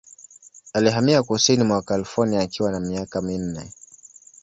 [0.73, 3.71] Alihamia kusini mwa California akiwa na miaka minne.